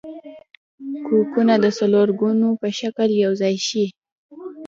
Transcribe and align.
کوکونه 1.05 1.53
د 1.63 1.65
څلورګونو 1.77 2.47
په 2.61 2.67
شکل 2.79 3.09
یوځای 3.23 3.55
شي. 3.67 3.85